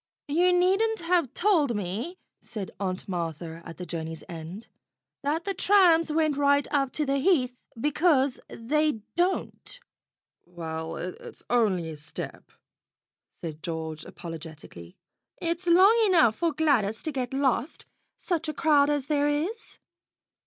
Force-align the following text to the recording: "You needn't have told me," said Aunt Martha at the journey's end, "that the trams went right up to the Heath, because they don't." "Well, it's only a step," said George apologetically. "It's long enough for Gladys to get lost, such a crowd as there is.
"You 0.29 0.51
needn't 0.51 1.01
have 1.01 1.31
told 1.35 1.75
me," 1.75 2.17
said 2.41 2.71
Aunt 2.79 3.07
Martha 3.07 3.61
at 3.67 3.77
the 3.77 3.85
journey's 3.85 4.23
end, 4.27 4.67
"that 5.21 5.45
the 5.45 5.53
trams 5.53 6.11
went 6.11 6.37
right 6.37 6.67
up 6.71 6.91
to 6.93 7.05
the 7.05 7.17
Heath, 7.19 7.55
because 7.79 8.39
they 8.49 9.01
don't." 9.15 9.79
"Well, 10.43 10.95
it's 10.97 11.43
only 11.51 11.87
a 11.91 11.97
step," 11.97 12.51
said 13.35 13.61
George 13.61 14.03
apologetically. 14.03 14.97
"It's 15.39 15.67
long 15.67 15.95
enough 16.07 16.35
for 16.37 16.51
Gladys 16.51 17.03
to 17.03 17.11
get 17.11 17.31
lost, 17.31 17.85
such 18.17 18.49
a 18.49 18.55
crowd 18.55 18.89
as 18.89 19.05
there 19.05 19.27
is. 19.27 19.77